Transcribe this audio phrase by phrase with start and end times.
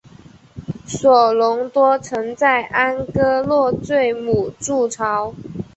[0.87, 5.31] 索隆多曾在安戈洛坠姆筑巢。